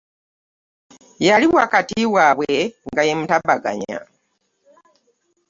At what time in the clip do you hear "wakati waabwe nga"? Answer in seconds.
1.57-3.01